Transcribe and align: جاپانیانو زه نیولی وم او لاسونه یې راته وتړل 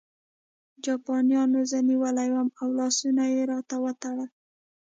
جاپانیانو 0.85 1.59
زه 1.71 1.79
نیولی 1.89 2.29
وم 2.31 2.47
او 2.59 2.67
لاسونه 2.79 3.23
یې 3.33 3.41
راته 3.51 3.75
وتړل 3.83 4.29